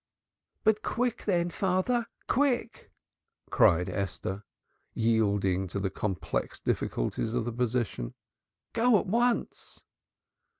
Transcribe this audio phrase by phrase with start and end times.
[0.63, 2.91] "But, quick, then, father, quick!"
[3.51, 4.43] cried Esther,
[4.95, 8.15] yielding to the complex difficulties of the position.
[8.73, 9.83] "Go at once."